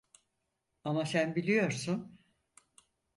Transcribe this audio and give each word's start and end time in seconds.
Ama 0.83 1.05
sen 1.05 1.35
biliyorsun. 1.35 2.19